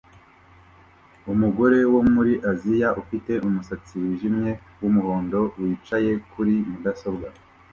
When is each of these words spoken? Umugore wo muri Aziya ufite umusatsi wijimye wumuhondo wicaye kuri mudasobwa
Umugore 1.31 1.77
wo 1.93 2.01
muri 2.13 2.33
Aziya 2.51 2.89
ufite 3.01 3.31
umusatsi 3.47 3.93
wijimye 4.03 4.51
wumuhondo 4.81 5.39
wicaye 5.59 6.11
kuri 6.31 6.53
mudasobwa 6.69 7.27